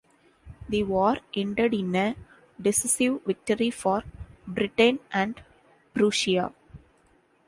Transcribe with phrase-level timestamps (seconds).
[0.67, 2.15] The war ended in a
[2.59, 4.03] decisive victory for
[4.47, 5.39] Britain and
[5.93, 6.51] Prussia.